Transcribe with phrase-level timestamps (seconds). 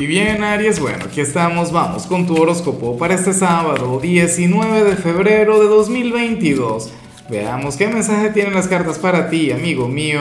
[0.00, 4.94] Y bien, Aries, bueno, aquí estamos, vamos con tu horóscopo para este sábado 19 de
[4.94, 6.92] febrero de 2022.
[7.28, 10.20] Veamos qué mensaje tienen las cartas para ti, amigo mío.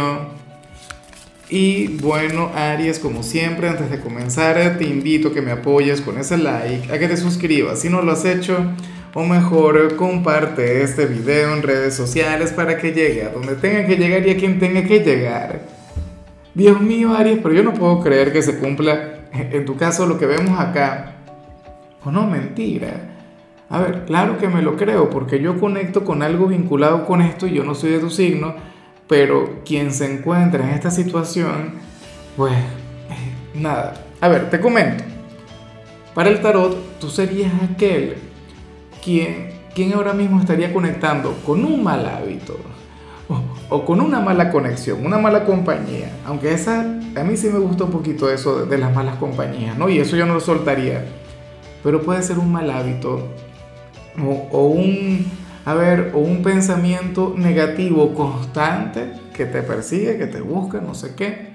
[1.51, 6.17] Y bueno, Aries, como siempre, antes de comenzar, te invito a que me apoyes con
[6.17, 8.57] ese like, a que te suscribas si no lo has hecho,
[9.13, 13.95] o mejor, comparte este video en redes sociales para que llegue a donde tenga que
[13.95, 15.61] llegar y a quien tenga que llegar.
[16.55, 20.17] Dios mío, Aries, pero yo no puedo creer que se cumpla en tu caso lo
[20.17, 21.13] que vemos acá,
[22.03, 23.15] o no, mentira.
[23.69, 27.47] A ver, claro que me lo creo, porque yo conecto con algo vinculado con esto
[27.47, 28.55] y yo no soy de tu signo,
[29.07, 31.73] pero quien se encuentra en esta situación,
[32.37, 32.53] pues
[33.53, 33.93] nada.
[34.21, 35.03] A ver, te comento.
[36.13, 38.15] Para el tarot, tú serías aquel
[39.03, 42.57] quien, quien ahora mismo estaría conectando con un mal hábito
[43.69, 46.11] o, con una mala conexión, una mala compañía.
[46.25, 49.89] Aunque esa, a mí sí me gusta un poquito eso de, las malas compañías, ¿no?
[49.89, 51.05] Y eso yo no lo soltaría.
[51.83, 53.27] Pero puede ser un mal hábito
[54.51, 55.25] o, un,
[55.65, 61.13] a ver, o un pensamiento negativo constante que te persigue, que te busca, no sé
[61.15, 61.49] qué,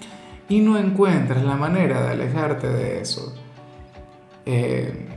[0.48, 3.34] y no encuentras la manera de alejarte de eso.
[4.46, 5.08] Eh,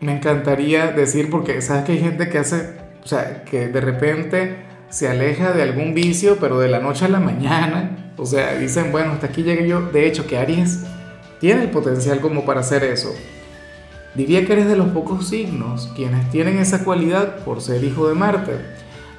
[0.00, 4.63] me encantaría decir, porque sabes que hay gente que hace, o sea, que de repente
[4.94, 8.12] se aleja de algún vicio, pero de la noche a la mañana.
[8.16, 9.80] O sea, dicen, bueno, hasta aquí llegué yo.
[9.80, 10.84] De hecho, que Aries
[11.40, 13.12] tiene el potencial como para hacer eso.
[14.14, 18.14] Diría que eres de los pocos signos quienes tienen esa cualidad por ser hijo de
[18.14, 18.52] Marte.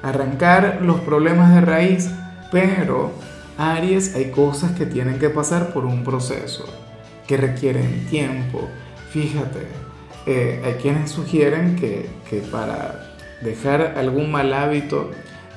[0.02, 2.08] Arrancar los problemas de raíz,
[2.50, 3.12] pero
[3.58, 6.64] Aries hay cosas que tienen que pasar por un proceso,
[7.26, 8.66] que requieren tiempo.
[9.10, 9.66] Fíjate,
[10.24, 15.10] eh, hay quienes sugieren que, que para dejar algún mal hábito,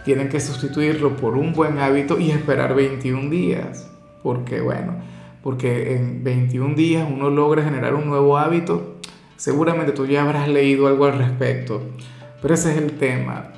[0.09, 3.87] tienen que sustituirlo por un buen hábito y esperar 21 días.
[4.23, 4.95] Porque bueno,
[5.43, 8.95] porque en 21 días uno logra generar un nuevo hábito.
[9.35, 11.83] Seguramente tú ya habrás leído algo al respecto.
[12.41, 13.51] Pero ese es el tema.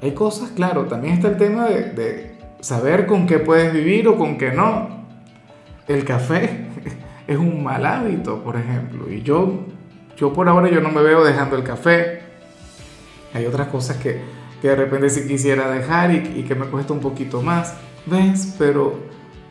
[0.00, 4.16] hay cosas, claro, también está el tema de, de saber con qué puedes vivir o
[4.16, 5.06] con qué no.
[5.88, 6.68] El café
[7.26, 9.10] es un mal hábito, por ejemplo.
[9.10, 9.64] Y yo,
[10.16, 12.23] yo por ahora yo no me veo dejando el café
[13.34, 14.20] hay otras cosas que,
[14.62, 17.74] que de repente sí quisiera dejar y, que me cuesta un poquito más.
[18.06, 18.54] ¿Ves?
[18.58, 19.00] Pero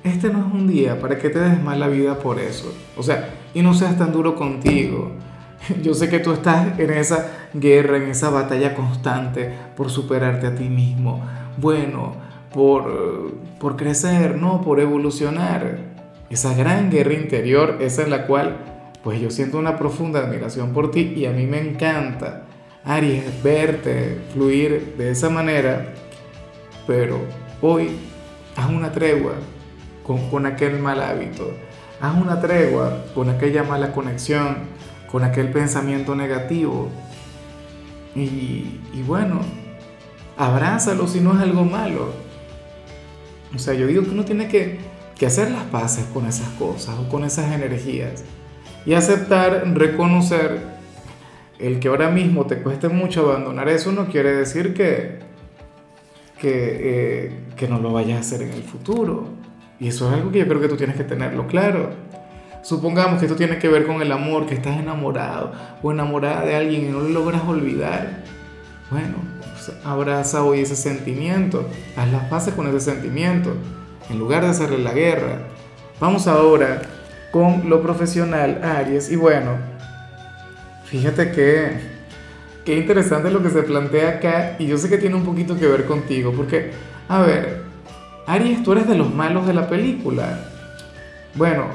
[0.03, 2.73] este no es un día para que te des mal la vida por eso.
[2.97, 5.11] O sea, y no seas tan duro contigo.
[5.83, 10.55] Yo sé que tú estás en esa guerra, en esa batalla constante por superarte a
[10.55, 11.21] ti mismo.
[11.57, 12.15] Bueno,
[12.53, 14.61] por, por crecer, ¿no?
[14.61, 15.91] Por evolucionar.
[16.29, 18.57] Esa gran guerra interior, esa en la cual,
[19.03, 22.45] pues yo siento una profunda admiración por ti y a mí me encanta
[22.85, 25.93] Aries, verte fluir de esa manera,
[26.85, 27.17] pero
[27.61, 27.91] hoy
[28.57, 29.35] haz una tregua
[30.05, 31.49] con, aquel mal hábito,
[32.01, 34.57] haz una tregua con aquella mala conexión,
[35.09, 36.89] con aquel pensamiento negativo.
[38.15, 39.39] Y, bueno,
[40.37, 42.11] abrázalo si no es algo malo.
[43.55, 44.79] O sea, yo digo que uno tiene que,
[45.17, 48.25] que hacer las paces con esas cosas o con esas energías
[48.85, 50.73] y aceptar, reconocer
[51.63, 55.19] el que ahora mismo te cueste mucho abandonar eso no quiere decir que,
[56.43, 59.29] eh, que no lo vayas a hacer en el futuro.
[59.79, 61.91] Y eso es algo que yo creo que tú tienes que tenerlo claro.
[62.63, 66.55] Supongamos que esto tiene que ver con el amor, que estás enamorado o enamorada de
[66.55, 68.23] alguien y no lo logras olvidar.
[68.91, 73.55] Bueno, pues abraza hoy ese sentimiento, haz las paces con ese sentimiento,
[74.09, 75.39] en lugar de hacerle la guerra.
[75.99, 76.81] Vamos ahora
[77.31, 79.72] con lo profesional, Aries, y bueno,
[80.93, 81.71] Fíjate que,
[82.63, 85.65] qué interesante lo que se plantea acá y yo sé que tiene un poquito que
[85.65, 86.69] ver contigo, porque,
[87.09, 87.63] a ver,
[88.27, 90.51] Aries, tú eres de los malos de la película.
[91.33, 91.65] Bueno,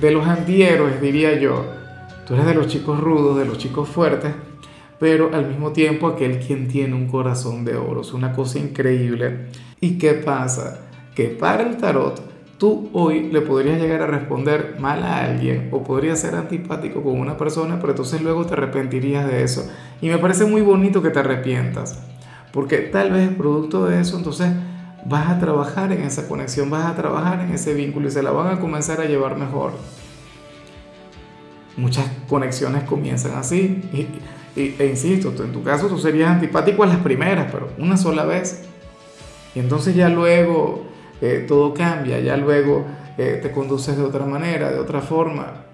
[0.00, 1.66] de los antihéroes, diría yo.
[2.24, 4.32] Tú eres de los chicos rudos, de los chicos fuertes,
[5.00, 8.02] pero al mismo tiempo aquel quien tiene un corazón de oro.
[8.02, 9.48] Es una cosa increíble.
[9.80, 10.82] ¿Y qué pasa?
[11.16, 12.22] Que para el tarot
[12.58, 17.18] tú hoy le podrías llegar a responder mal a alguien o podrías ser antipático con
[17.18, 19.70] una persona, pero entonces luego te arrepentirías de eso.
[20.02, 22.00] Y me parece muy bonito que te arrepientas,
[22.52, 24.48] porque tal vez producto de eso, entonces
[25.04, 28.32] vas a trabajar en esa conexión, vas a trabajar en ese vínculo y se la
[28.32, 29.72] van a comenzar a llevar mejor.
[31.76, 33.82] Muchas conexiones comienzan así.
[33.92, 34.08] Y,
[34.56, 38.64] e insisto, en tu caso tú serías antipático a las primeras, pero una sola vez.
[39.54, 40.88] Y entonces ya luego
[41.20, 42.84] eh, todo cambia, ya luego
[43.16, 45.64] eh, te conduces de otra manera, de otra forma.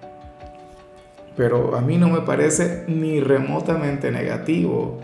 [1.37, 4.99] Pero a mí no me parece ni remotamente negativo,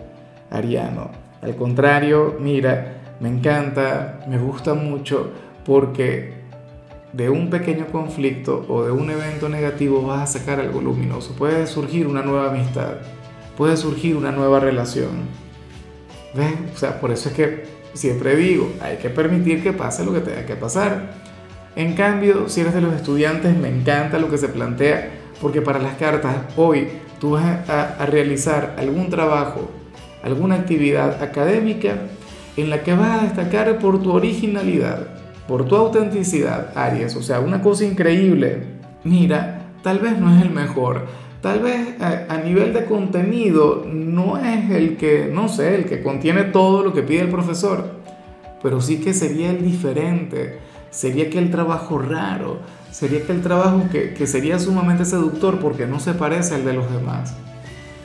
[0.50, 1.12] Ariano.
[1.42, 5.32] Al contrario, mira, me encanta, me gusta mucho
[5.66, 6.42] porque
[7.14, 11.36] de un pequeño conflicto o de un evento negativo vas a sacar algo luminoso.
[11.36, 12.96] Puede surgir una nueva amistad,
[13.58, 15.28] puede surgir una nueva relación.
[16.34, 16.54] ¿Ves?
[16.74, 20.22] O sea, por eso es que siempre digo, hay que permitir que pase lo que
[20.22, 21.14] tenga que pasar.
[21.76, 25.10] En cambio, si eres de los estudiantes, me encanta lo que se plantea,
[25.42, 26.88] porque para las cartas hoy
[27.20, 29.70] tú vas a, realizar algún trabajo,
[30.24, 31.96] alguna actividad académica
[32.58, 35.08] en la que vas a destacar por tu originalidad,
[35.48, 37.16] por tu autenticidad, Aries.
[37.16, 38.64] O sea, una cosa increíble.
[39.04, 41.06] Mira, tal vez no es el mejor.
[41.42, 46.44] Tal vez a, nivel de contenido no es el que, no sé, el que contiene
[46.44, 47.96] todo lo que pide el profesor.
[48.62, 50.60] Pero sí que sería el diferente.
[50.92, 52.60] Sería que el trabajo raro.
[52.92, 56.74] Sería que el trabajo que, que sería sumamente seductor porque no se parece al de
[56.74, 57.36] los demás.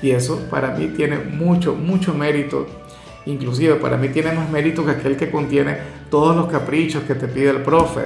[0.00, 2.66] Y eso para mí tiene mucho, mucho mérito
[3.26, 5.76] Inclusive para mí tiene más mérito que aquel que contiene
[6.10, 8.02] todos los caprichos que te pide el profe.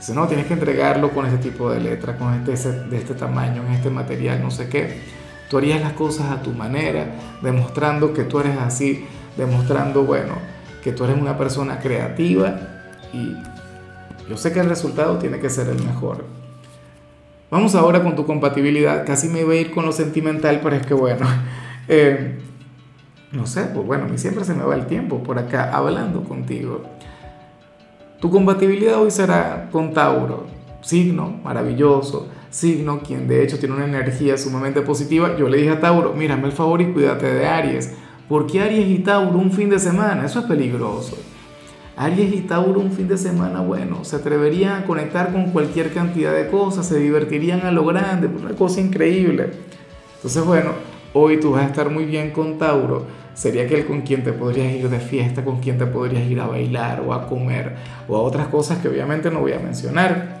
[0.00, 3.62] Dice, no, tienes que entregarlo con este tipo de letra, con este, de este tamaño,
[3.66, 4.98] en este material, no sé qué.
[5.50, 9.04] Tú harías las cosas a tu manera, demostrando que tú eres así,
[9.36, 10.36] demostrando, bueno,
[10.82, 12.58] que tú eres una persona creativa
[13.12, 13.36] y
[14.26, 16.24] yo sé que el resultado tiene que ser el mejor.
[17.50, 19.04] Vamos ahora con tu compatibilidad.
[19.04, 21.26] Casi me iba a ir con lo sentimental, pero es que bueno,
[21.88, 22.38] eh,
[23.32, 26.24] no sé, pues bueno, a mí siempre se me va el tiempo por acá hablando
[26.24, 26.84] contigo.
[28.20, 30.44] Tu compatibilidad hoy será con Tauro,
[30.82, 35.38] signo maravilloso, signo quien de hecho tiene una energía sumamente positiva.
[35.38, 37.94] Yo le dije a Tauro, mírame el favor y cuídate de Aries,
[38.28, 41.16] porque Aries y Tauro un fin de semana, eso es peligroso.
[41.96, 46.34] Aries y Tauro un fin de semana, bueno, se atreverían a conectar con cualquier cantidad
[46.34, 49.50] de cosas, se divertirían a lo grande, una cosa increíble.
[50.16, 50.72] Entonces, bueno,
[51.12, 53.06] hoy tú vas a estar muy bien con Tauro
[53.40, 56.46] sería aquel con quien te podrías ir de fiesta, con quien te podrías ir a
[56.46, 57.74] bailar o a comer
[58.06, 60.40] o a otras cosas que obviamente no voy a mencionar.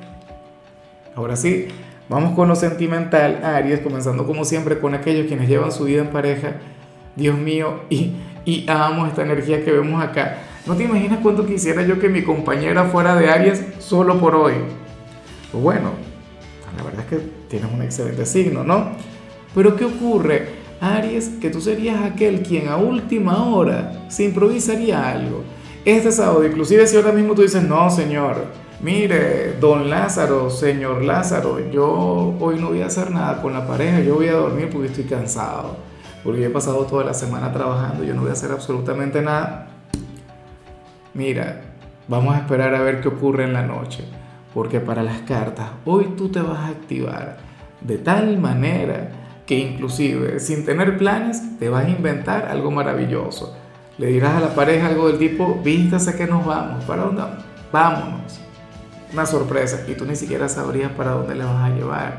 [1.14, 1.68] Ahora sí,
[2.10, 6.08] vamos con lo sentimental, Aries, comenzando como siempre con aquellos quienes llevan su vida en
[6.08, 6.56] pareja.
[7.16, 8.12] Dios mío, y,
[8.44, 10.36] y amo esta energía que vemos acá.
[10.66, 14.54] No te imaginas cuánto quisiera yo que mi compañera fuera de Aries solo por hoy.
[15.50, 15.92] Pues bueno,
[16.76, 18.90] la verdad es que tienes un excelente signo, ¿no?
[19.54, 20.59] Pero ¿qué ocurre?
[20.80, 25.42] Aries, que tú serías aquel quien a última hora se improvisaría algo.
[25.84, 28.46] Este sábado, inclusive si ahora mismo tú dices, no, señor,
[28.80, 34.00] mire, don Lázaro, señor Lázaro, yo hoy no voy a hacer nada con la pareja,
[34.00, 35.76] yo voy a dormir porque estoy cansado,
[36.24, 39.68] porque he pasado toda la semana trabajando, yo no voy a hacer absolutamente nada.
[41.12, 41.62] Mira,
[42.08, 44.04] vamos a esperar a ver qué ocurre en la noche,
[44.54, 47.38] porque para las cartas, hoy tú te vas a activar
[47.80, 49.19] de tal manera
[49.50, 53.56] que inclusive sin tener planes te vas a inventar algo maravilloso.
[53.98, 57.24] Le dirás a la pareja algo del tipo, vístase que nos vamos, ¿para dónde?
[57.72, 58.38] Vámonos.
[59.12, 62.16] Una sorpresa y tú ni siquiera sabrías para dónde le vas a llevar.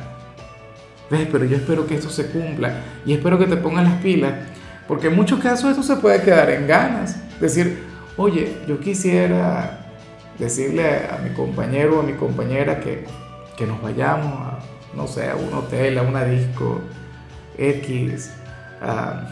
[1.09, 1.25] ¿Ves?
[1.31, 4.33] Pero yo espero que esto se cumpla y espero que te pongan las pilas,
[4.85, 7.15] porque en muchos casos esto se puede quedar en ganas.
[7.39, 7.81] Decir,
[8.17, 9.85] oye, yo quisiera
[10.37, 13.05] decirle a mi compañero o a mi compañera que,
[13.55, 14.59] que nos vayamos a,
[14.97, 16.81] no sé, a un hotel, a una disco,
[17.57, 18.31] X,
[18.81, 19.23] ah,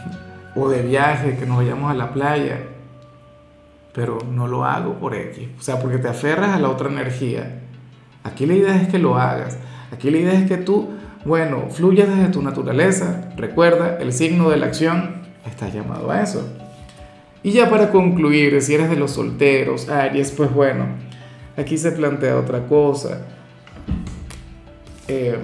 [0.55, 2.61] o de viaje, que nos vayamos a la playa,
[3.93, 7.61] pero no lo hago por X, o sea, porque te aferras a la otra energía.
[8.23, 9.57] Aquí la idea es que lo hagas,
[9.91, 10.89] aquí la idea es que tú,
[11.25, 16.47] bueno, fluyas desde tu naturaleza, recuerda, el signo de la acción está llamado a eso.
[17.41, 20.87] Y ya para concluir, si eres de los solteros, Aries, pues bueno,
[21.55, 23.21] aquí se plantea otra cosa.
[25.07, 25.39] Eh,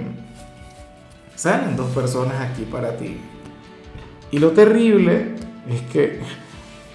[1.35, 3.17] salen dos personas aquí para ti.
[4.31, 5.35] Y lo terrible
[5.69, 6.19] es que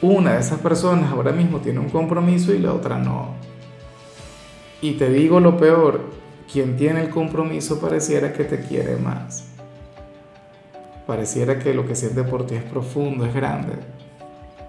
[0.03, 3.35] una de esas personas ahora mismo tiene un compromiso y la otra no.
[4.81, 6.01] Y te digo lo peor,
[6.51, 9.49] quien tiene el compromiso pareciera que te quiere más.
[11.07, 13.75] Pareciera que lo que siente por ti es profundo, es grande.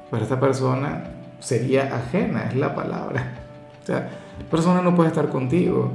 [0.09, 3.33] Pero esta persona sería ajena, es la palabra.
[3.81, 4.09] O sea,
[4.39, 5.91] la persona no puede estar contigo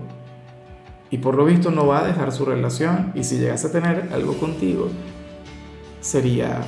[1.10, 3.12] y por lo visto no va a dejar su relación.
[3.14, 4.88] Y si llegase a tener algo contigo,
[6.00, 6.60] sería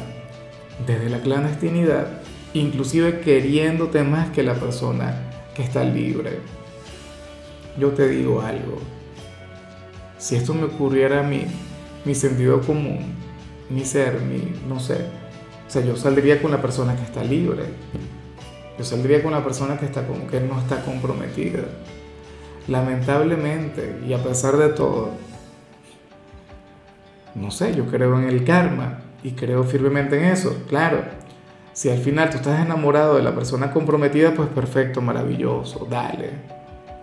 [0.87, 2.21] desde la clandestinidad,
[2.55, 6.39] inclusive queriéndote más que la persona que está libre.
[7.79, 8.79] Yo te digo algo,
[10.19, 11.45] si esto me ocurriera a mí,
[12.05, 13.15] mi sentido común,
[13.71, 14.95] mi ser, mi, no sé,
[15.67, 17.65] o sea, yo saldría con la persona que está libre,
[18.79, 21.65] yo saldría con la persona que, está, que no está comprometida
[22.69, 25.11] lamentablemente y a pesar de todo,
[27.35, 30.65] no sé, yo creo en el karma y creo firmemente en eso.
[30.69, 31.03] Claro,
[31.73, 36.31] si al final tú estás enamorado de la persona comprometida, pues perfecto, maravilloso, dale.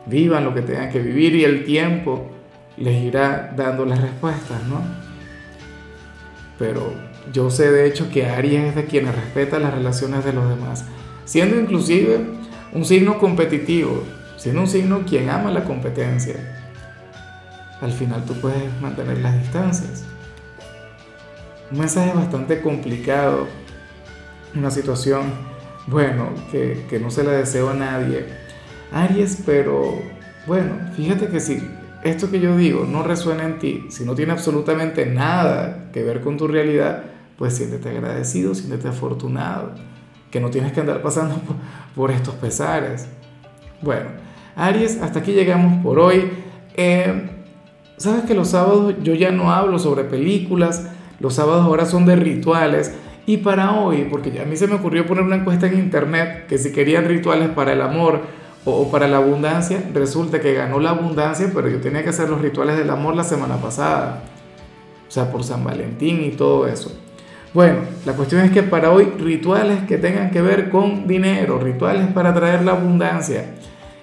[0.05, 2.29] vivan lo que tengan que vivir y el tiempo
[2.77, 4.81] les irá dando las respuestas, ¿no?
[6.59, 6.93] Pero
[7.33, 10.85] yo sé de hecho que Aries es de quienes respeta las relaciones de los demás,
[11.25, 12.19] siendo inclusive
[12.73, 14.03] un signo competitivo,
[14.45, 16.35] siendo un signo quien ama la competencia.
[17.81, 20.03] Al final tú puedes mantener las distancias.
[21.71, 23.47] Un mensaje bastante complicado,
[24.53, 25.33] una situación,
[25.87, 28.27] bueno, que, que no se la deseo a nadie.
[28.91, 29.99] Aries, pero
[30.45, 31.67] bueno, fíjate que si
[32.03, 36.21] esto que yo digo no resuena en ti, si no tiene absolutamente nada que ver
[36.21, 37.01] con tu realidad,
[37.35, 39.71] pues siéntete agradecido, siéntete afortunado,
[40.29, 41.41] que no tienes que andar pasando
[41.95, 43.07] por, estos pesares.
[43.81, 44.25] Bueno,
[44.55, 46.29] Aries, hasta aquí llegamos por hoy.
[46.75, 47.29] Eh,
[47.97, 50.89] Sabes que los sábados yo ya no hablo sobre películas,
[51.21, 52.93] los sábados ahora son de rituales.
[53.25, 56.57] Y para hoy, porque a mí se me ocurrió poner una encuesta en internet que
[56.57, 58.21] si querían rituales para el amor,
[58.65, 62.41] o, para la abundancia, resulta que ganó la abundancia, pero yo tenía que hacer los
[62.41, 64.23] rituales del amor la semana pasada.
[65.07, 66.91] O sea, por San Valentín y todo eso.
[67.53, 72.07] Bueno, la cuestión es que para hoy rituales que tengan que ver con dinero, rituales
[72.07, 73.45] para traer la abundancia.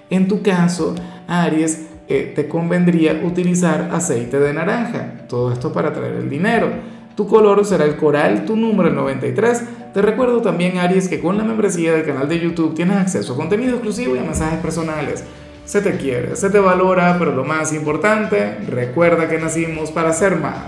[0.09, 0.95] En tu caso,
[1.27, 5.25] Aries, eh, te convendría utilizar aceite de naranja.
[5.27, 6.69] Todo esto para traer el dinero.
[7.15, 9.63] Tu color será el coral, tu número el 93.
[9.93, 13.37] Te recuerdo también, Aries, que con la membresía del canal de YouTube tienes acceso a
[13.37, 15.23] contenido exclusivo y a mensajes personales.
[15.65, 20.37] Se te quiere, se te valora, pero lo más importante, recuerda que nacimos para ser
[20.37, 20.65] más.